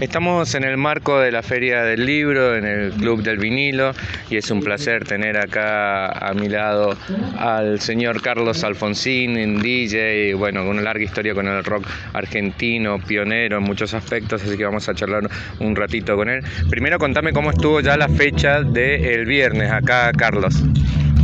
Estamos 0.00 0.54
en 0.54 0.62
el 0.62 0.76
marco 0.76 1.18
de 1.18 1.32
la 1.32 1.42
Feria 1.42 1.82
del 1.82 2.06
Libro, 2.06 2.54
en 2.54 2.64
el 2.64 2.92
Club 2.92 3.24
del 3.24 3.38
Vinilo, 3.38 3.92
y 4.30 4.36
es 4.36 4.48
un 4.52 4.60
placer 4.60 5.04
tener 5.04 5.36
acá 5.36 6.06
a 6.06 6.32
mi 6.34 6.48
lado 6.48 6.96
al 7.36 7.80
señor 7.80 8.22
Carlos 8.22 8.62
Alfonsín, 8.62 9.60
DJ, 9.60 10.34
bueno, 10.34 10.60
con 10.60 10.70
una 10.70 10.82
larga 10.82 11.02
historia 11.02 11.34
con 11.34 11.48
el 11.48 11.64
rock 11.64 11.84
argentino, 12.12 13.00
pionero 13.00 13.58
en 13.58 13.64
muchos 13.64 13.92
aspectos, 13.92 14.40
así 14.44 14.56
que 14.56 14.64
vamos 14.64 14.88
a 14.88 14.94
charlar 14.94 15.28
un 15.58 15.74
ratito 15.74 16.14
con 16.14 16.28
él. 16.28 16.44
Primero 16.70 17.00
contame 17.00 17.32
cómo 17.32 17.50
estuvo 17.50 17.80
ya 17.80 17.96
la 17.96 18.08
fecha 18.08 18.62
del 18.62 19.26
viernes 19.26 19.72
acá, 19.72 20.12
Carlos. 20.16 20.62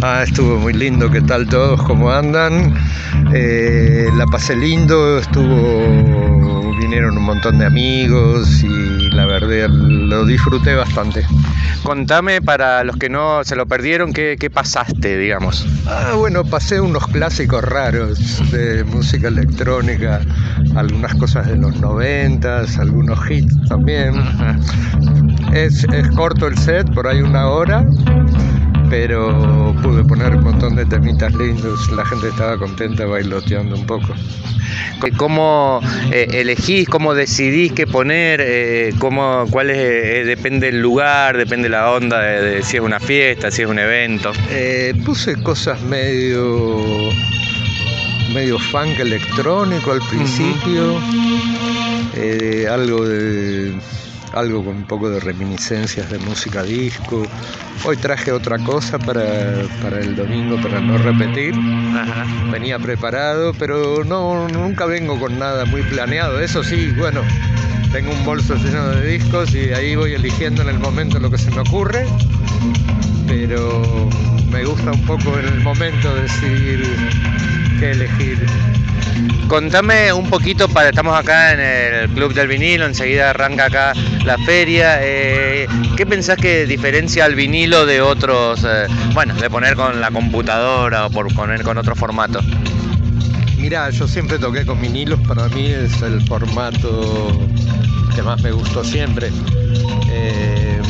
Ah, 0.02 0.22
estuvo 0.22 0.58
muy 0.58 0.72
lindo, 0.72 1.10
¿qué 1.10 1.20
tal 1.22 1.48
todos? 1.48 1.82
¿Cómo 1.82 2.10
andan? 2.10 2.74
Eh, 3.32 4.08
la 4.16 4.26
pasé 4.26 4.54
lindo, 4.54 5.18
estuvo, 5.18 6.76
vinieron 6.78 7.16
un 7.16 7.24
montón 7.24 7.58
de 7.58 7.66
amigos 7.66 8.62
y 8.62 9.08
la 9.10 9.24
verdad 9.26 9.68
lo 9.68 10.26
disfruté 10.26 10.74
bastante. 10.74 11.24
Contame 11.82 12.42
para 12.42 12.84
los 12.84 12.96
que 12.96 13.08
no 13.08 13.44
se 13.44 13.56
lo 13.56 13.66
perdieron, 13.66 14.12
¿qué, 14.12 14.36
qué 14.38 14.50
pasaste, 14.50 15.16
digamos? 15.16 15.66
Ah, 15.86 16.14
bueno, 16.16 16.44
pasé 16.44 16.80
unos 16.80 17.06
clásicos 17.06 17.62
raros 17.64 18.50
de 18.50 18.84
música 18.84 19.28
electrónica, 19.28 20.20
algunas 20.76 21.14
cosas 21.14 21.46
de 21.46 21.56
los 21.56 21.76
noventas, 21.80 22.78
algunos 22.78 23.18
hits 23.30 23.68
también. 23.68 24.14
es, 25.52 25.84
es 25.84 26.08
corto 26.10 26.46
el 26.46 26.58
set, 26.58 26.92
por 26.92 27.06
ahí 27.06 27.22
una 27.22 27.48
hora 27.48 27.86
pero 28.90 29.74
pude 29.82 30.04
poner 30.04 30.36
un 30.36 30.44
montón 30.44 30.76
de 30.76 30.84
temitas 30.86 31.34
lindos, 31.34 31.90
la 31.92 32.04
gente 32.04 32.28
estaba 32.28 32.58
contenta 32.58 33.04
bailoteando 33.04 33.76
un 33.76 33.86
poco. 33.86 34.14
¿Cómo 35.16 35.80
eh, 36.10 36.26
elegís, 36.32 36.88
cómo 36.88 37.14
decidís 37.14 37.72
qué 37.72 37.86
poner? 37.86 38.40
Eh, 38.42 38.94
cómo, 38.98 39.44
¿Cuál 39.50 39.70
es, 39.70 39.76
eh, 39.78 40.24
depende 40.24 40.66
del 40.66 40.80
lugar, 40.80 41.36
depende 41.36 41.68
la 41.68 41.90
onda 41.90 42.20
de, 42.20 42.62
si 42.62 42.78
es 42.78 42.82
una 42.82 43.00
fiesta, 43.00 43.50
si 43.50 43.62
es 43.62 43.68
un 43.68 43.78
evento? 43.78 44.32
puse 45.04 45.40
cosas 45.42 45.80
medio 45.82 46.84
medio 48.32 48.58
funk 48.58 48.98
electrónico 48.98 49.92
al 49.92 50.00
principio, 50.08 50.98
algo 52.70 53.04
de 53.06 53.74
algo 54.34 54.64
con 54.64 54.76
un 54.76 54.84
poco 54.84 55.10
de 55.10 55.20
reminiscencias 55.20 56.10
de 56.10 56.18
música 56.18 56.62
disco. 56.62 57.22
Hoy 57.84 57.96
traje 57.96 58.32
otra 58.32 58.58
cosa 58.58 58.98
para, 58.98 59.60
el 60.00 60.16
domingo 60.16 60.60
para 60.60 60.80
no 60.80 60.98
repetir. 60.98 61.54
Venía 62.50 62.78
preparado, 62.78 63.52
pero 63.54 64.04
no 64.04 64.48
nunca 64.48 64.86
vengo 64.86 65.18
con 65.18 65.38
nada 65.38 65.64
muy 65.64 65.82
planeado. 65.82 66.40
Eso 66.40 66.62
sí, 66.62 66.92
bueno, 66.96 67.22
tengo 67.92 68.12
un 68.12 68.24
bolso 68.24 68.56
lleno 68.56 68.88
de 68.88 69.06
discos 69.06 69.54
y 69.54 69.72
ahí 69.72 69.94
voy 69.96 70.14
eligiendo 70.14 70.62
en 70.62 70.68
el 70.68 70.78
momento 70.78 71.18
lo 71.18 71.30
que 71.30 71.38
se 71.38 71.50
me 71.50 71.60
ocurre. 71.60 72.06
Pero 73.26 74.08
me 74.50 74.64
gusta 74.64 74.92
un 74.92 75.02
poco 75.06 75.38
en 75.38 75.46
el 75.46 75.60
momento 75.60 76.14
decidir 76.14 76.84
qué 77.78 77.92
elegir. 77.92 78.83
Contame 79.48 80.12
un 80.12 80.30
poquito, 80.30 80.68
para, 80.68 80.88
estamos 80.88 81.16
acá 81.16 81.52
en 81.52 81.60
el 81.60 82.10
Club 82.10 82.32
del 82.32 82.48
Vinilo, 82.48 82.86
enseguida 82.86 83.30
arranca 83.30 83.66
acá 83.66 83.92
la 84.24 84.38
feria. 84.38 84.98
Eh, 85.02 85.66
¿Qué 85.96 86.06
pensás 86.06 86.38
que 86.38 86.66
diferencia 86.66 87.24
al 87.24 87.34
vinilo 87.34 87.84
de 87.86 88.00
otros, 88.00 88.64
eh, 88.64 88.86
bueno, 89.12 89.34
de 89.34 89.50
poner 89.50 89.76
con 89.76 90.00
la 90.00 90.10
computadora 90.10 91.06
o 91.06 91.10
por 91.10 91.32
poner 91.34 91.62
con 91.62 91.76
otro 91.78 91.94
formato? 91.94 92.40
Mirá, 93.58 93.90
yo 93.90 94.08
siempre 94.08 94.38
toqué 94.38 94.64
con 94.64 94.80
vinilos, 94.80 95.20
para 95.20 95.48
mí 95.48 95.66
es 95.66 96.00
el 96.02 96.20
formato 96.26 97.46
que 98.14 98.22
más 98.22 98.42
me 98.42 98.50
gustó 98.50 98.82
siempre. 98.82 99.30
Eh, 100.10 100.80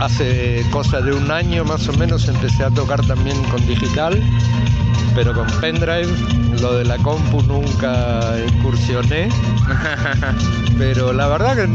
hace 0.00 0.64
cosa 0.70 1.00
de 1.00 1.12
un 1.12 1.30
año 1.30 1.64
más 1.64 1.88
o 1.88 1.92
menos 1.94 2.28
empecé 2.28 2.64
a 2.64 2.70
tocar 2.70 3.04
también 3.06 3.42
con 3.44 3.64
digital 3.66 4.22
pero 5.14 5.34
con 5.34 5.46
pendrive. 5.60 6.08
Lo 6.60 6.74
de 6.74 6.84
la 6.84 6.96
compu 6.98 7.42
nunca 7.42 8.36
incursioné. 8.48 9.28
pero 10.78 11.12
la 11.12 11.28
verdad 11.28 11.56
que 11.56 11.68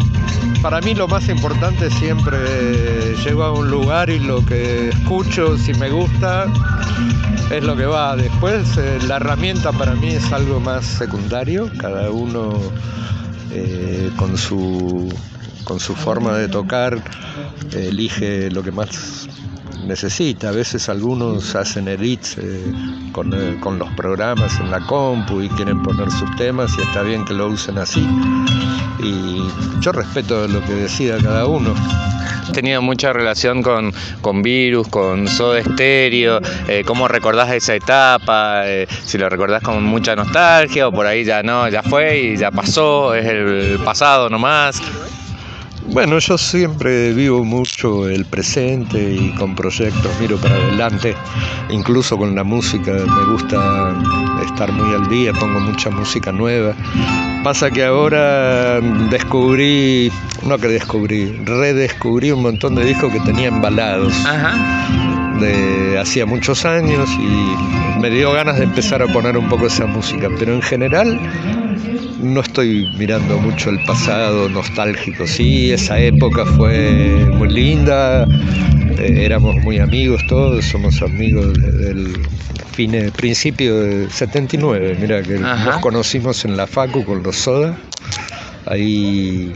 para 0.62 0.82
mí 0.82 0.94
lo 0.94 1.08
más 1.08 1.28
importante 1.30 1.90
siempre 1.90 2.38
llego 3.24 3.44
a 3.44 3.54
un 3.54 3.70
lugar 3.70 4.10
y 4.10 4.20
lo 4.20 4.46
que 4.46 4.90
escucho, 4.90 5.58
si 5.58 5.74
me 5.74 5.90
gusta, 5.90 6.48
es 7.52 7.64
lo 7.64 7.76
que 7.76 7.86
va. 7.86 8.16
Después 8.16 8.78
eh, 8.78 9.00
la 9.08 9.18
herramienta 9.18 9.72
para 9.72 9.94
mí 9.96 10.10
es 10.10 10.32
algo 10.32 10.60
más 10.60 10.86
secundario. 10.86 11.70
Cada 11.78 12.10
uno 12.12 12.60
eh, 13.52 14.12
con 14.18 14.38
su 14.38 15.10
con 15.64 15.80
su 15.80 15.94
forma 15.96 16.36
de 16.36 16.48
tocar 16.48 17.00
elige 17.74 18.50
lo 18.50 18.64
que 18.64 18.72
más 18.72 19.28
necesita. 19.86 20.50
A 20.50 20.52
veces 20.52 20.90
algunos 20.90 21.56
hacen 21.56 21.88
edits 21.88 22.38
eh, 22.38 22.74
con, 23.12 23.34
eh, 23.34 23.58
con, 23.60 23.80
los 23.80 23.90
programas 23.94 24.60
en 24.60 24.72
la 24.72 24.80
compu 24.82 25.42
y 25.42 25.50
quieren 25.50 25.82
poner 25.84 26.10
sus 26.12 26.36
temas 26.36 26.72
y 26.78 26.82
está 26.82 27.02
bien 27.02 27.26
que 27.26 27.34
lo 27.34 27.48
usen 27.48 27.78
así. 27.78 28.08
Y 29.02 29.42
yo 29.82 29.92
respeto 29.92 30.48
lo 30.48 30.62
que 30.62 30.74
decida 30.74 31.18
cada 31.22 31.46
uno. 31.46 31.74
Tenía 32.54 32.82
mucha 32.82 33.14
relación 33.14 33.62
con, 33.62 33.94
con 34.22 34.42
Virus, 34.42 34.88
con 34.88 35.28
Soda 35.28 35.64
Stereo. 35.64 36.40
Eh, 36.68 36.84
¿Cómo 36.86 37.08
recordás 37.08 37.52
esa 37.52 37.76
etapa? 37.76 38.64
si 39.06 39.18
lo 39.18 39.30
recordás 39.30 39.62
con 39.62 39.84
mucha 39.84 40.16
nostalgia 40.16 40.88
o 40.88 40.92
por 40.92 41.06
ahí 41.06 41.24
ya 41.24 41.44
no, 41.44 41.70
ya 41.70 41.84
fue 41.84 42.20
y 42.20 42.38
ya 42.38 42.52
pasó, 42.52 43.14
es 43.14 43.26
el 43.26 43.80
pasado 43.84 44.30
nomás. 44.30 44.82
Bueno, 45.92 46.20
yo 46.20 46.38
siempre 46.38 47.14
vivo 47.14 47.44
mucho 47.44 48.08
el 48.08 48.24
presente 48.24 49.12
y 49.12 49.34
con 49.34 49.56
proyectos 49.56 50.12
miro 50.22 50.38
para 50.38 50.54
adelante, 50.54 51.16
incluso 51.70 52.16
con 52.16 52.36
la 52.36 52.44
música 52.44 52.92
me 52.92 53.32
gusta 53.32 53.96
estar 54.46 54.72
muy 54.72 54.94
al 54.94 55.10
día, 55.10 55.34
pongo 55.34 55.60
mucha 55.60 55.90
música 55.90 56.32
nueva. 56.32 56.76
Pasa 57.44 57.72
que 57.72 57.86
ahora 57.86 58.80
descubrí, 59.10 60.12
no 60.44 60.60
que 60.60 60.68
descubrí, 60.68 61.32
redescubrí 61.44 62.32
un 62.32 62.44
montón 62.44 62.76
de 62.76 62.86
discos 62.86 63.12
que 63.12 63.20
tenía 63.22 63.48
embalados. 63.48 64.14
De 65.40 65.98
hacía 66.00 66.26
muchos 66.26 66.66
años 66.66 67.10
y 67.20 68.00
me 68.00 68.10
dio 68.12 68.32
ganas 68.34 68.58
de 68.58 68.66
empezar 68.66 69.02
a 69.02 69.08
poner 69.08 69.38
un 69.38 69.50
poco 69.50 69.66
esa 69.66 69.88
música, 69.88 70.30
pero 70.38 70.54
en 70.54 70.62
general 70.62 71.20
no 72.22 72.42
estoy 72.42 72.88
mirando 72.98 73.38
mucho 73.38 73.70
el 73.70 73.84
pasado 73.84 74.50
nostálgico. 74.50 75.26
Sí, 75.28 75.72
esa 75.72 76.00
época 76.00 76.46
fue 76.46 77.26
muy 77.34 77.50
linda, 77.50 78.26
eh, 78.98 79.26
éramos 79.26 79.56
muy 79.64 79.80
amigos 79.80 80.22
todos, 80.28 80.66
somos 80.66 81.02
amigos 81.02 81.54
desde 81.54 81.92
el 81.92 82.28
fin, 82.72 83.12
principio 83.16 83.80
de 83.80 84.10
79. 84.10 84.98
Mira 85.00 85.22
que 85.22 85.40
nos 85.40 85.78
conocimos 85.80 86.46
en 86.46 86.58
la 86.58 86.68
Facu 86.68 87.04
con 87.04 87.24
los 87.24 87.36
Soda. 87.36 87.78
Ahí 88.66 89.54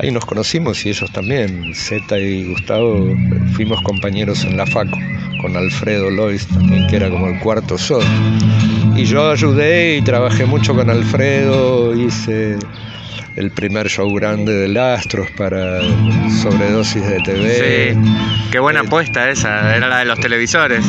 ahí 0.00 0.12
nos 0.12 0.24
conocimos 0.24 0.86
y 0.86 0.90
ellos 0.90 1.10
también, 1.12 1.74
Zeta 1.74 2.18
y 2.18 2.50
Gustavo, 2.50 3.16
fuimos 3.54 3.82
compañeros 3.82 4.44
en 4.44 4.56
la 4.56 4.64
Facu, 4.66 4.96
con 5.42 5.56
Alfredo 5.56 6.08
Lois 6.08 6.46
también, 6.46 6.86
que 6.86 6.96
era 6.96 7.10
como 7.10 7.26
el 7.26 7.40
cuarto 7.40 7.76
Soda 7.76 8.06
y 8.98 9.04
yo 9.04 9.30
ayudé 9.30 9.98
y 9.98 10.02
trabajé 10.02 10.44
mucho 10.44 10.74
con 10.74 10.90
Alfredo, 10.90 11.94
hice 11.94 12.58
el 13.36 13.52
primer 13.52 13.88
show 13.88 14.12
grande 14.12 14.52
de 14.52 14.80
Astros 14.80 15.30
para 15.36 15.80
sobredosis 16.42 17.06
de 17.06 17.20
TV. 17.20 17.94
Sí, 17.94 18.10
qué 18.50 18.58
buena 18.58 18.80
apuesta 18.80 19.30
esa, 19.30 19.76
era 19.76 19.86
la 19.86 19.98
de 19.98 20.04
los 20.06 20.18
televisores. 20.18 20.84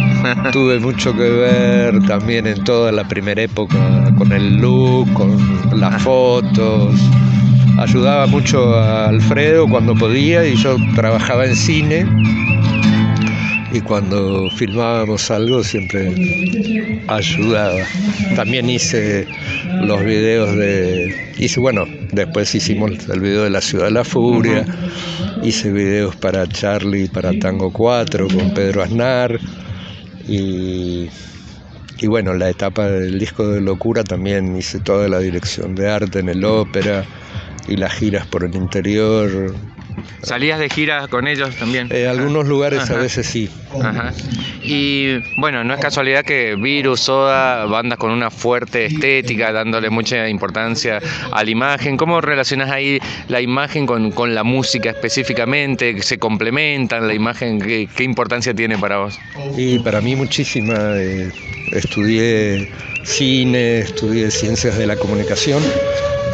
Tuve 0.52 0.78
mucho 0.78 1.12
que 1.14 1.28
ver 1.28 2.00
también 2.06 2.46
en 2.46 2.62
toda 2.62 2.92
la 2.92 3.08
primera 3.08 3.42
época 3.42 3.76
con 4.16 4.30
el 4.30 4.58
look, 4.58 5.12
con 5.12 5.36
las 5.80 6.00
fotos. 6.00 6.94
Ayudaba 7.76 8.28
mucho 8.28 8.76
a 8.76 9.08
Alfredo 9.08 9.66
cuando 9.66 9.96
podía 9.96 10.46
y 10.46 10.54
yo 10.54 10.76
trabajaba 10.94 11.44
en 11.44 11.56
cine 11.56 12.06
y 13.72 13.80
cuando 13.80 14.48
filmábamos 14.50 15.30
algo 15.30 15.62
siempre 15.62 17.02
ayudaba. 17.06 17.80
También 18.36 18.70
hice 18.70 19.26
los 19.82 20.04
videos 20.04 20.56
de, 20.56 21.34
hice, 21.38 21.60
bueno, 21.60 21.84
después 22.12 22.54
hicimos 22.54 22.92
el 23.08 23.20
video 23.20 23.44
de 23.44 23.50
la 23.50 23.60
Ciudad 23.60 23.86
de 23.86 23.90
la 23.92 24.04
Furia, 24.04 24.64
hice 25.42 25.70
videos 25.72 26.16
para 26.16 26.46
Charlie, 26.46 27.08
para 27.08 27.32
Tango 27.38 27.72
4 27.72 28.28
con 28.28 28.54
Pedro 28.54 28.82
Aznar. 28.82 29.38
Y, 30.26 31.08
y 31.98 32.06
bueno, 32.06 32.34
la 32.34 32.50
etapa 32.50 32.88
del 32.88 33.18
disco 33.18 33.48
de 33.48 33.60
locura 33.60 34.04
también 34.04 34.56
hice 34.56 34.78
toda 34.80 35.08
la 35.08 35.18
dirección 35.18 35.74
de 35.74 35.90
arte 35.90 36.20
en 36.20 36.28
el 36.28 36.44
ópera 36.44 37.04
y 37.66 37.76
las 37.76 37.92
giras 37.94 38.26
por 38.26 38.44
el 38.44 38.54
interior 38.54 39.54
¿Salías 40.22 40.58
de 40.58 40.68
gira 40.68 41.06
con 41.08 41.28
ellos 41.28 41.54
también? 41.56 41.88
Eh, 41.90 42.08
algunos 42.08 42.46
lugares 42.46 42.90
a 42.90 42.96
veces 42.96 43.26
sí. 43.26 43.48
Ajá. 43.82 44.12
Y 44.62 45.18
bueno, 45.40 45.64
no 45.64 45.74
es 45.74 45.80
casualidad 45.80 46.24
que 46.24 46.56
Virus, 46.56 47.00
Soda, 47.00 47.66
bandas 47.66 47.98
con 47.98 48.10
una 48.10 48.30
fuerte 48.30 48.86
estética, 48.86 49.52
dándole 49.52 49.90
mucha 49.90 50.28
importancia 50.28 51.00
a 51.32 51.44
la 51.44 51.50
imagen. 51.50 51.96
¿Cómo 51.96 52.20
relacionas 52.20 52.70
ahí 52.70 52.98
la 53.28 53.40
imagen 53.40 53.86
con, 53.86 54.10
con 54.10 54.34
la 54.34 54.42
música 54.44 54.90
específicamente? 54.90 56.02
¿Se 56.02 56.18
complementan 56.18 57.06
la 57.06 57.14
imagen? 57.14 57.60
¿Qué, 57.60 57.88
qué 57.94 58.04
importancia 58.04 58.54
tiene 58.54 58.76
para 58.78 58.98
vos? 58.98 59.18
Y 59.56 59.78
para 59.78 60.00
mí 60.00 60.16
muchísima. 60.16 60.74
Eh, 60.96 61.30
estudié 61.72 62.70
cine, 63.04 63.80
estudié 63.80 64.30
ciencias 64.30 64.78
de 64.78 64.86
la 64.86 64.96
comunicación 64.96 65.62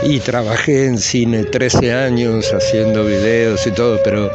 y 0.05 0.21
trabajé 0.21 0.87
en 0.87 0.99
cine 0.99 1.45
13 1.45 1.93
años 1.93 2.53
haciendo 2.53 3.05
videos 3.05 3.67
y 3.67 3.71
todo, 3.71 3.99
pero 4.05 4.31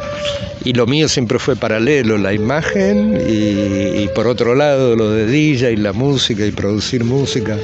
y 0.64 0.72
lo 0.72 0.86
mío 0.86 1.08
siempre 1.08 1.38
fue 1.38 1.56
paralelo, 1.56 2.18
la 2.18 2.32
imagen 2.32 3.18
y, 3.26 4.08
por 4.08 4.26
otro 4.26 4.54
lado 4.54 4.96
lo 4.96 5.10
de 5.10 5.26
DJ 5.26 5.72
y 5.72 5.76
la 5.76 5.92
música 5.92 6.44
y 6.44 6.50
producir 6.50 7.04
música. 7.04 7.56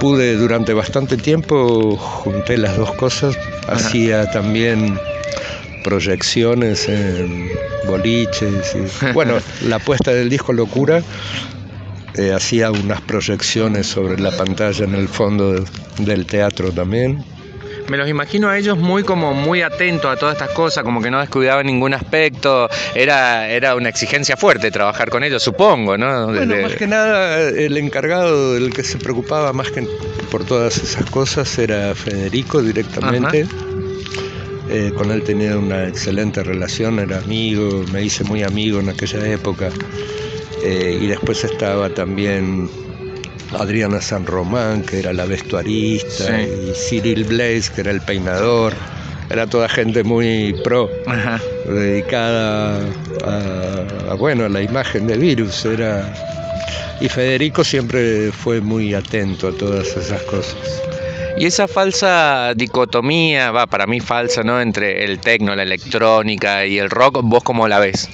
Pude 0.00 0.36
durante 0.36 0.74
bastante 0.74 1.16
tiempo, 1.16 1.96
junté 1.96 2.58
las 2.58 2.76
dos 2.76 2.92
cosas, 2.92 3.36
hacía 3.68 4.30
también 4.32 4.98
proyecciones 5.82 6.88
en 6.88 7.48
boliches. 7.86 8.74
Y, 8.74 9.06
bueno, 9.14 9.38
la 9.68 9.78
puesta 9.78 10.12
del 10.12 10.28
disco 10.28 10.52
Locura 10.52 11.02
eh, 12.16 12.32
hacía 12.32 12.70
unas 12.70 13.00
proyecciones 13.00 13.86
sobre 13.86 14.20
la 14.20 14.30
pantalla 14.30 14.84
en 14.84 14.94
el 14.94 15.08
fondo 15.08 15.64
del 15.98 16.26
teatro 16.26 16.70
también. 16.72 17.24
Me 17.88 17.98
los 17.98 18.08
imagino 18.08 18.48
a 18.48 18.56
ellos 18.56 18.78
muy 18.78 19.02
como 19.02 19.34
muy 19.34 19.60
atentos 19.60 20.10
a 20.10 20.16
todas 20.16 20.34
estas 20.34 20.50
cosas, 20.50 20.84
como 20.84 21.02
que 21.02 21.10
no 21.10 21.20
descuidaban 21.20 21.66
ningún 21.66 21.92
aspecto. 21.92 22.68
Era, 22.94 23.48
era 23.48 23.74
una 23.74 23.90
exigencia 23.90 24.36
fuerte 24.36 24.70
trabajar 24.70 25.10
con 25.10 25.22
ellos, 25.22 25.42
supongo, 25.42 25.98
¿no? 25.98 26.28
Bueno, 26.28 26.56
más 26.62 26.76
que 26.76 26.86
nada 26.86 27.40
el 27.40 27.76
encargado, 27.76 28.56
el 28.56 28.72
que 28.72 28.82
se 28.82 28.96
preocupaba 28.96 29.52
más 29.52 29.70
que 29.70 29.86
por 30.30 30.44
todas 30.44 30.78
esas 30.78 31.10
cosas 31.10 31.58
era 31.58 31.94
Federico 31.94 32.62
directamente. 32.62 33.46
Eh, 34.70 34.92
con 34.96 35.10
él 35.10 35.22
tenía 35.22 35.58
una 35.58 35.86
excelente 35.86 36.42
relación, 36.42 36.98
era 36.98 37.18
amigo, 37.18 37.84
me 37.92 38.02
hice 38.02 38.24
muy 38.24 38.42
amigo 38.42 38.80
en 38.80 38.88
aquella 38.88 39.26
época. 39.28 39.68
Eh, 40.64 40.98
y 41.00 41.06
después 41.06 41.44
estaba 41.44 41.90
también 41.90 42.70
Adriana 43.58 44.00
San 44.00 44.24
Román, 44.24 44.82
que 44.82 44.98
era 45.00 45.12
la 45.12 45.26
vestuarista, 45.26 46.40
y 46.40 46.72
Cyril 46.74 47.24
Blaze, 47.24 47.70
que 47.74 47.82
era 47.82 47.90
el 47.90 48.00
peinador. 48.00 48.72
Era 49.30 49.46
toda 49.46 49.68
gente 49.68 50.02
muy 50.04 50.54
pro, 50.64 50.90
dedicada 51.66 52.78
a, 53.24 54.14
bueno, 54.14 54.44
a 54.44 54.48
la 54.48 54.62
imagen 54.62 55.06
de 55.06 55.16
virus. 55.16 55.64
Era... 55.64 56.12
Y 57.00 57.08
Federico 57.08 57.64
siempre 57.64 58.30
fue 58.32 58.60
muy 58.60 58.94
atento 58.94 59.48
a 59.48 59.52
todas 59.52 59.96
esas 59.96 60.22
cosas. 60.22 60.82
Y 61.36 61.46
esa 61.46 61.66
falsa 61.66 62.52
dicotomía, 62.54 63.50
va, 63.50 63.66
para 63.66 63.86
mí 63.86 63.98
falsa, 64.00 64.42
¿no? 64.42 64.60
Entre 64.60 65.04
el 65.04 65.18
tecno, 65.18 65.56
la 65.56 65.64
electrónica 65.64 66.64
y 66.64 66.78
el 66.78 66.88
rock, 66.90 67.20
¿vos 67.22 67.42
cómo 67.42 67.66
la 67.66 67.80
ves? 67.80 68.08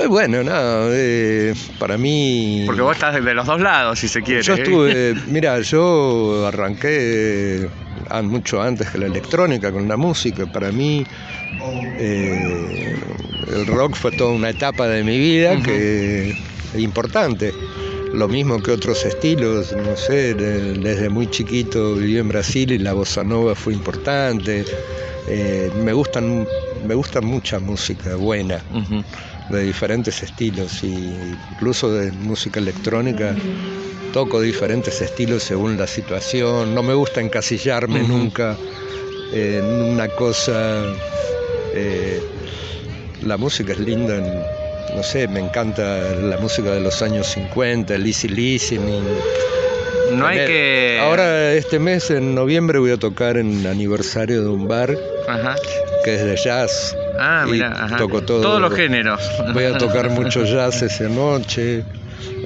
Eh, 0.00 0.06
bueno, 0.06 0.42
nada, 0.42 0.88
eh, 0.92 1.54
para 1.78 1.98
mí... 1.98 2.62
Porque 2.64 2.80
vos 2.80 2.94
estás 2.94 3.22
de 3.22 3.34
los 3.34 3.46
dos 3.46 3.60
lados, 3.60 3.98
si 3.98 4.08
se 4.08 4.22
quiere. 4.22 4.42
Yo 4.42 4.54
estuve, 4.54 5.14
mira, 5.26 5.60
yo 5.60 6.46
arranqué 6.46 7.68
mucho 8.22 8.62
antes 8.62 8.88
que 8.88 8.98
la 8.98 9.06
electrónica 9.06 9.70
con 9.70 9.86
la 9.88 9.96
música. 9.96 10.46
Para 10.46 10.72
mí 10.72 11.04
eh, 11.98 12.96
el 13.52 13.66
rock 13.66 13.94
fue 13.94 14.12
toda 14.12 14.32
una 14.32 14.50
etapa 14.50 14.88
de 14.88 15.04
mi 15.04 15.18
vida 15.18 15.60
que 15.62 16.30
es 16.30 16.80
importante. 16.80 17.52
Lo 18.14 18.26
mismo 18.26 18.60
que 18.60 18.72
otros 18.72 19.04
estilos, 19.04 19.72
no 19.72 19.96
sé, 19.96 20.34
desde 20.34 21.08
muy 21.10 21.28
chiquito 21.28 21.94
viví 21.94 22.18
en 22.18 22.28
Brasil 22.28 22.72
y 22.72 22.78
la 22.78 22.94
bossa 22.94 23.22
nova 23.22 23.54
fue 23.54 23.74
importante. 23.74 24.64
me 25.84 25.92
gustan 25.92 26.46
me 26.86 26.94
gusta 26.94 27.20
mucha 27.20 27.60
música 27.60 28.16
buena 28.16 28.62
de 29.50 29.62
diferentes 29.62 30.22
estilos 30.22 30.82
y 30.82 31.14
incluso 31.52 31.92
de 31.92 32.12
música 32.12 32.60
electrónica 32.60 33.34
toco 34.12 34.40
diferentes 34.40 35.00
estilos 35.00 35.42
según 35.42 35.76
la 35.76 35.86
situación 35.86 36.74
no 36.74 36.82
me 36.82 36.94
gusta 36.94 37.20
encasillarme 37.20 38.02
nunca 38.02 38.56
en 39.32 39.64
una 39.64 40.08
cosa 40.08 40.82
eh, 41.74 42.20
la 43.22 43.36
música 43.36 43.72
es 43.72 43.80
linda 43.80 44.20
no 44.94 45.02
sé 45.02 45.28
me 45.28 45.40
encanta 45.40 46.14
la 46.14 46.38
música 46.38 46.70
de 46.72 46.80
los 46.80 47.02
años 47.02 47.26
50 47.28 47.94
el 47.94 48.06
easy 48.06 48.28
listening 48.28 49.04
no 50.12 50.26
hay 50.26 50.38
que. 50.38 50.98
Ahora, 51.00 51.52
este 51.52 51.78
mes, 51.78 52.10
en 52.10 52.34
noviembre, 52.34 52.78
voy 52.78 52.90
a 52.90 52.96
tocar 52.96 53.36
en 53.36 53.66
aniversario 53.66 54.42
de 54.42 54.48
un 54.48 54.66
bar 54.66 54.96
que 56.04 56.14
es 56.14 56.24
de 56.24 56.36
jazz. 56.36 56.96
Ah, 57.20 57.44
mira, 57.46 57.86
toco 57.98 58.22
todo. 58.22 58.40
Todos 58.40 58.60
los 58.62 58.74
géneros. 58.74 59.20
Voy 59.52 59.64
a 59.64 59.76
tocar 59.76 60.08
mucho 60.18 60.44
jazz 60.44 60.80
esa 60.80 61.08
noche. 61.08 61.84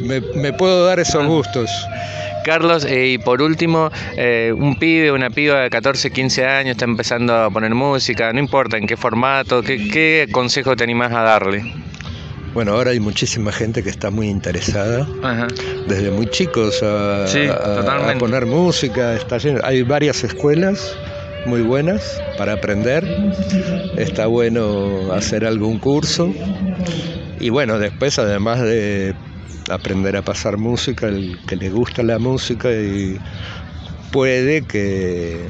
Me, 0.02 0.52
puedo 0.52 0.84
dar 0.84 0.98
esos 0.98 1.24
gustos. 1.26 1.70
Carlos, 2.44 2.84
eh, 2.84 3.06
y 3.06 3.18
por 3.18 3.40
último, 3.40 3.90
eh, 4.16 4.52
un 4.54 4.76
pibe, 4.76 5.12
una 5.12 5.30
piba 5.30 5.60
de 5.60 5.70
14, 5.70 6.10
15 6.10 6.44
años 6.44 6.72
está 6.72 6.84
empezando 6.84 7.34
a 7.34 7.50
poner 7.50 7.74
música, 7.74 8.32
no 8.32 8.40
importa 8.40 8.76
en 8.76 8.86
qué 8.86 8.96
formato, 8.96 9.62
¿qué, 9.62 9.88
qué 9.88 10.28
consejo 10.30 10.76
te 10.76 10.84
animás 10.84 11.12
a 11.12 11.22
darle? 11.22 11.64
Bueno, 12.52 12.72
ahora 12.72 12.90
hay 12.90 13.00
muchísima 13.00 13.50
gente 13.50 13.82
que 13.82 13.90
está 13.90 14.10
muy 14.10 14.28
interesada, 14.28 15.06
desde 15.88 16.10
muy 16.10 16.26
chicos 16.26 16.82
a, 16.82 17.24
a, 17.24 18.14
poner 18.18 18.44
música, 18.44 19.14
está 19.14 19.38
hay 19.64 19.82
varias 19.82 20.22
escuelas 20.22 20.94
muy 21.46 21.62
buenas 21.62 22.20
para 22.36 22.54
aprender. 22.54 23.04
Está 23.96 24.26
bueno 24.26 25.12
hacer 25.12 25.44
algún 25.44 25.78
curso. 25.78 26.32
Y 27.40 27.50
bueno, 27.50 27.78
después 27.78 28.18
además 28.18 28.60
de 28.62 29.14
aprender 29.70 30.16
a 30.16 30.22
pasar 30.22 30.56
música, 30.56 31.08
el 31.08 31.38
que 31.46 31.56
le 31.56 31.70
gusta 31.70 32.02
la 32.02 32.18
música 32.18 32.70
y 32.70 33.18
puede 34.12 34.62
que 34.62 35.48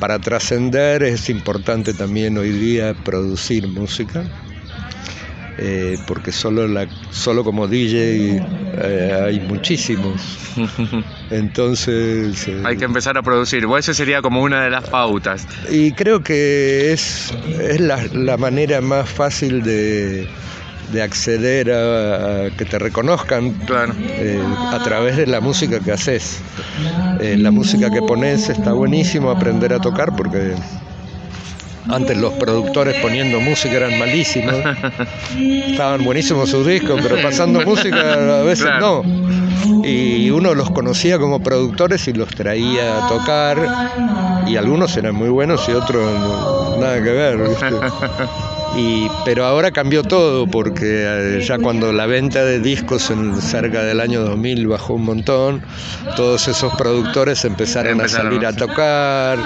para 0.00 0.18
trascender 0.18 1.02
es 1.02 1.28
importante 1.28 1.94
también 1.94 2.36
hoy 2.38 2.50
día 2.50 2.94
producir 3.04 3.68
música 3.68 4.24
eh, 5.56 5.98
porque 6.06 6.32
solo, 6.32 6.66
la, 6.66 6.86
solo 7.10 7.44
como 7.44 7.68
DJ 7.68 8.42
eh, 8.76 9.22
hay 9.24 9.40
muchísimos. 9.40 10.20
Entonces... 11.30 12.48
Eh, 12.48 12.62
hay 12.64 12.76
que 12.76 12.84
empezar 12.84 13.16
a 13.16 13.22
producir, 13.22 13.64
o 13.66 13.78
esa 13.78 13.94
sería 13.94 14.20
como 14.20 14.42
una 14.42 14.62
de 14.64 14.70
las 14.70 14.88
pautas. 14.88 15.46
Y 15.70 15.92
creo 15.92 16.22
que 16.22 16.92
es, 16.92 17.32
es 17.60 17.80
la, 17.80 18.36
manera 18.36 18.80
más 18.80 19.08
fácil 19.08 19.62
de, 19.62 20.28
de 20.92 21.02
acceder 21.02 21.70
a, 21.70 22.50
que 22.56 22.64
te 22.64 22.78
reconozcan 22.80 23.54
a 23.68 24.82
través 24.82 25.16
de 25.16 25.26
la 25.28 25.40
música 25.40 25.78
que 25.78 25.92
haces. 25.92 26.40
la 27.20 27.50
música 27.52 27.90
que 27.90 28.00
pones 28.00 28.48
está 28.48 28.72
buenísimo 28.72 29.30
aprender 29.30 29.72
a 29.72 29.78
tocar 29.78 30.16
porque 30.16 30.54
antes 31.88 32.16
los 32.16 32.32
productores 32.34 32.96
poniendo 33.02 33.40
música 33.40 33.74
eran 33.74 33.98
malísimos. 33.98 34.54
Estaban 35.36 36.04
buenísimos 36.04 36.50
sus 36.50 36.66
discos, 36.66 37.00
pero 37.02 37.20
pasando 37.22 37.60
música 37.62 38.40
a 38.40 38.42
veces 38.42 38.68
no. 38.80 39.02
Y 39.84 40.30
uno 40.30 40.54
los 40.54 40.70
conocía 40.70 41.18
como 41.18 41.42
productores 41.42 42.06
y 42.08 42.12
los 42.12 42.28
traía 42.28 43.04
a 43.04 43.08
tocar. 43.08 43.58
Y 44.46 44.56
algunos 44.56 44.96
eran 44.96 45.14
muy 45.14 45.28
buenos 45.28 45.68
y 45.68 45.72
otros 45.72 46.78
nada 46.78 47.02
que 47.02 47.10
ver. 47.10 47.38
Y, 48.76 49.08
pero 49.24 49.44
ahora 49.44 49.70
cambió 49.70 50.02
todo 50.02 50.48
porque 50.48 51.04
eh, 51.06 51.40
ya 51.40 51.58
cuando 51.58 51.92
la 51.92 52.06
venta 52.06 52.44
de 52.44 52.58
discos 52.58 53.08
en 53.10 53.40
cerca 53.40 53.84
del 53.84 54.00
año 54.00 54.22
2000 54.22 54.66
bajó 54.66 54.94
un 54.94 55.04
montón, 55.04 55.62
todos 56.16 56.48
esos 56.48 56.74
productores 56.74 57.44
empezaron 57.44 58.00
a 58.00 58.08
salir 58.08 58.44
a 58.44 58.52
tocar. 58.52 59.38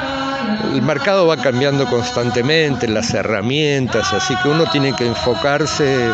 El 0.72 0.82
mercado 0.82 1.26
va 1.26 1.36
cambiando 1.36 1.86
constantemente, 1.86 2.88
las 2.88 3.12
herramientas, 3.14 4.12
así 4.12 4.34
que 4.42 4.48
uno 4.48 4.64
tiene 4.70 4.94
que 4.94 5.06
enfocarse 5.06 6.10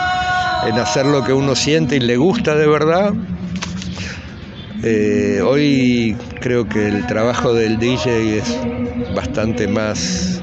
en 0.66 0.78
hacer 0.78 1.06
lo 1.06 1.22
que 1.24 1.32
uno 1.32 1.54
siente 1.54 1.96
y 1.96 2.00
le 2.00 2.16
gusta 2.16 2.54
de 2.54 2.66
verdad. 2.66 3.12
Eh, 4.82 5.40
hoy 5.44 6.16
creo 6.40 6.68
que 6.68 6.88
el 6.88 7.06
trabajo 7.06 7.54
del 7.54 7.78
DJ 7.78 8.38
es 8.38 8.58
bastante 9.14 9.66
más 9.66 10.33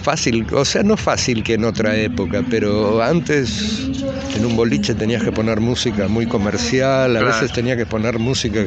fácil, 0.00 0.46
o 0.52 0.64
sea, 0.64 0.82
no 0.82 0.96
fácil 0.96 1.42
que 1.42 1.54
en 1.54 1.64
otra 1.64 1.96
época, 1.96 2.42
pero 2.48 3.02
antes 3.02 3.90
en 4.36 4.46
un 4.46 4.56
boliche 4.56 4.94
tenías 4.94 5.22
que 5.22 5.32
poner 5.32 5.60
música 5.60 6.08
muy 6.08 6.26
comercial, 6.26 7.16
a 7.16 7.22
veces 7.22 7.52
tenías 7.52 7.76
que 7.76 7.86
poner 7.86 8.18
música 8.18 8.66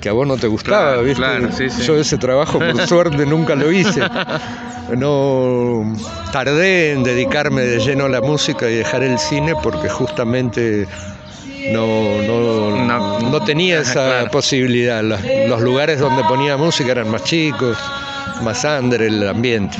que 0.00 0.08
a 0.08 0.12
vos 0.12 0.26
no 0.26 0.36
te 0.36 0.48
gustaba, 0.48 1.00
¿viste? 1.00 1.22
Yo 1.86 1.96
ese 1.96 2.18
trabajo 2.18 2.58
por 2.58 2.86
suerte 2.88 3.24
nunca 3.24 3.54
lo 3.54 3.70
hice. 3.70 4.02
No 4.96 5.96
tardé 6.32 6.92
en 6.92 7.04
dedicarme 7.04 7.62
de 7.62 7.78
lleno 7.78 8.06
a 8.06 8.08
la 8.08 8.20
música 8.20 8.68
y 8.68 8.74
dejar 8.74 9.04
el 9.04 9.18
cine 9.18 9.54
porque 9.62 9.88
justamente 9.88 10.88
no, 11.70 13.20
no, 13.30 13.44
tenía 13.44 13.80
esa 13.80 14.28
posibilidad. 14.30 15.02
Los, 15.02 15.60
lugares 15.62 16.00
donde 16.00 16.24
ponía 16.24 16.56
música 16.56 16.90
eran 16.90 17.10
más 17.10 17.22
chicos, 17.22 17.78
más 18.42 18.64
under 18.64 19.00
el 19.02 19.26
ambiente. 19.28 19.78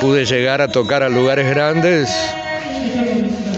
Pude 0.00 0.24
llegar 0.24 0.60
a 0.60 0.68
tocar 0.68 1.02
a 1.02 1.08
lugares 1.08 1.48
grandes 1.48 2.10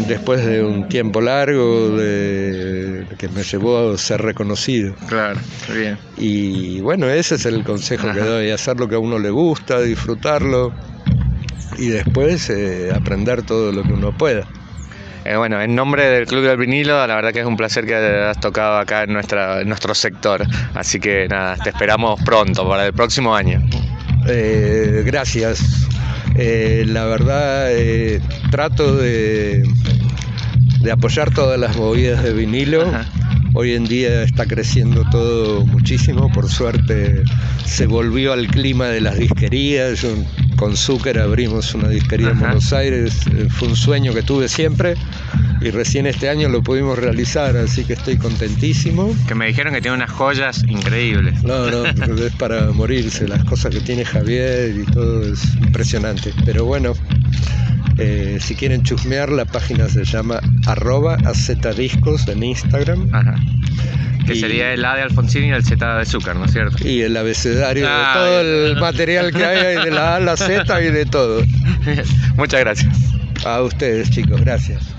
después 0.07 0.45
de 0.45 0.63
un 0.63 0.89
tiempo 0.89 1.21
largo 1.21 1.91
de, 1.91 3.07
que 3.19 3.29
me 3.29 3.43
llevó 3.43 3.93
a 3.93 3.99
ser 3.99 4.23
reconocido. 4.23 4.95
Claro, 5.09 5.41
bien. 5.75 5.99
Y 6.17 6.81
bueno, 6.81 7.09
ese 7.09 7.37
es 7.37 7.47
el 7.47 7.65
consejo 7.65 8.13
que 8.13 8.21
doy, 8.21 8.51
hacer 8.51 8.79
lo 8.79 8.89
que 8.89 8.95
a 8.95 8.99
uno 8.99 9.19
le 9.19 9.31
gusta, 9.31 9.81
disfrutarlo 9.81 10.73
y 11.79 11.89
después 11.89 12.49
eh, 12.51 12.91
aprender 12.95 13.43
todo 13.43 13.73
lo 13.73 13.83
que 13.83 13.93
uno 13.93 14.17
pueda. 14.17 14.47
Eh, 15.25 15.37
bueno, 15.37 15.61
en 15.61 15.75
nombre 15.75 16.07
del 16.07 16.27
Club 16.27 16.45
del 16.45 16.57
Vinilo, 16.57 17.05
la 17.05 17.17
verdad 17.17 17.33
que 17.33 17.41
es 17.41 17.47
un 17.47 17.57
placer 17.57 17.85
que 17.85 17.97
hayas 17.97 18.39
tocado 18.39 18.79
acá 18.79 19.03
en, 19.03 19.13
nuestra, 19.13 19.65
nuestro 19.65 19.93
sector. 19.93 20.45
Así 20.75 21.01
que 21.01 21.27
nada, 21.29 21.57
te 21.57 21.71
esperamos 21.71 22.21
pronto, 22.23 22.69
para 22.69 22.87
el 22.87 22.93
próximo 22.93 23.35
año. 23.35 23.61
Eh, 24.29 25.03
gracias. 25.05 25.87
Eh, 26.37 26.85
la 26.87 27.05
verdad, 27.07 27.71
trato 28.51 28.97
de, 28.97 29.63
de, 30.81 30.93
apoyar 30.93 31.33
todas 31.33 31.59
las 31.59 31.77
movidas 31.77 32.23
de 32.23 32.33
vinilo. 32.33 32.91
Hoy 33.55 33.73
en 33.73 33.87
día 33.87 34.23
está 34.23 34.45
creciendo 34.45 35.03
todo 35.11 35.65
muchísimo, 35.65 36.31
por 36.31 36.49
suerte 36.51 37.23
se 37.67 37.87
volvió 37.87 38.33
al 38.33 38.47
clima 38.49 38.87
de 38.87 39.01
las 39.01 39.19
disquerías, 39.19 40.07
con 40.57 40.77
Zucker 40.77 41.19
abrimos 41.19 41.75
una 41.75 41.89
disquería 41.89 42.31
en 42.31 42.39
Buenos 42.39 42.73
Aires, 42.73 43.27
eh, 43.27 43.49
fue 43.51 43.69
un 43.69 43.77
sueño 43.77 44.15
que 44.15 44.23
tuve 44.23 44.49
siempre 44.49 44.95
y 45.67 45.71
recién 45.71 46.07
este 46.07 46.29
año 46.29 46.49
lo 46.49 46.63
pudimos 46.63 46.99
realizar, 46.99 47.57
así 47.57 47.85
que 47.85 47.95
estoy 47.95 48.17
contentísimo. 48.17 49.15
Que 49.27 49.35
me 49.35 49.47
dijeron 49.47 49.75
que 49.75 49.81
tiene 49.81 49.97
unas 49.97 50.11
joyas 50.11 50.63
increíbles. 50.69 51.43
No, 51.43 51.71
no, 51.71 51.85
es 51.85 52.35
para 52.37 52.71
morirse, 52.73 53.27
las 53.27 53.43
cosas 53.45 53.75
que 53.75 53.81
tiene 53.81 54.05
Javier 54.05 54.75
y 54.77 54.85
todo 54.93 55.23
es 55.25 55.55
impresionante. 55.57 56.33
Pero 56.45 56.65
bueno, 56.65 56.93
eh, 57.99 58.39
si 58.41 58.55
quieren 58.55 58.83
chusmear, 58.83 59.31
la 59.31 59.45
página 59.45 59.89
se 59.89 60.05
llama 60.05 60.41
arroba 60.67 61.19
discos 61.77 62.29
en 62.29 62.45
Instagram. 62.45 63.09
Ajá. 63.13 63.35
Que 64.27 64.35
sería 64.35 64.73
el 64.73 64.85
A 64.85 64.97
de 64.97 65.03
Alfonsín 65.03 65.45
y 65.45 65.51
el 65.53 65.65
Z 65.65 65.95
de 65.95 66.03
Azúcar, 66.03 66.37
¿no 66.37 66.47
es 66.47 66.53
cierto? 66.53 66.87
Y 66.87 67.03
el 67.03 67.17
abecedario 67.17 67.85
de 67.85 67.93
ah, 67.93 68.13
todo 68.15 68.41
el 68.41 68.77
material 68.77 69.33
que 69.33 69.45
hay, 69.45 69.85
de 69.85 69.91
la 69.91 70.15
A 70.15 70.17
a 70.17 70.21
la 70.21 70.37
Z 70.37 70.83
y 70.83 70.91
de 70.91 71.07
todo. 71.07 71.43
Muchas 72.37 72.61
gracias. 72.61 72.95
A 73.45 73.63
ustedes, 73.63 74.11
chicos, 74.11 74.41
gracias. 74.41 74.96